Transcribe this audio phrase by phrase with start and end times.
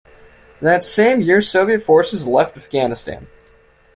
[0.61, 3.27] That same year Soviet forces left Afghanistan.